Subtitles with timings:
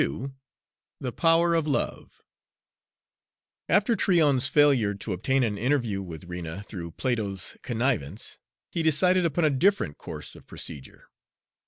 [0.01, 0.31] XXXII
[0.99, 2.23] THE POWER OF LOVE
[3.69, 8.39] After Tryon's failure to obtain an interview with Rena through Plato's connivance,
[8.71, 11.11] he decided upon a different course of procedure.